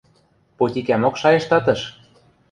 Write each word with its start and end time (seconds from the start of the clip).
–Потикӓмок 0.57 1.15
шайыштатыш... 1.21 1.81